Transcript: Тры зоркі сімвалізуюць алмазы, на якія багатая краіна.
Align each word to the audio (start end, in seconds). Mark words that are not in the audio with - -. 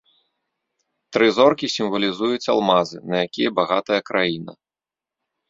Тры 1.17 1.27
зоркі 1.37 1.69
сімвалізуюць 1.75 2.49
алмазы, 2.55 2.97
на 3.13 3.21
якія 3.27 3.49
багатая 3.61 4.01
краіна. 4.11 4.51